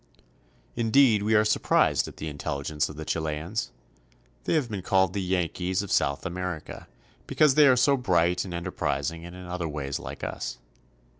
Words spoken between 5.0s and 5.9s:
the Yankees